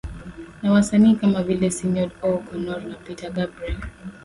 [0.61, 3.77] Na wasanii kama vile Sinead O Connor na Peter Gabriel